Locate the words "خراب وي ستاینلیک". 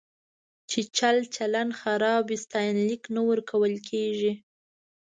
1.79-3.03